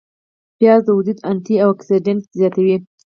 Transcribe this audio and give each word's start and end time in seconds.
پیاز 0.57 0.81
د 0.85 0.89
وجود 0.97 1.17
انتي 1.31 1.55
اوکسیدانت 1.65 2.23
زیاتوي 2.39 2.77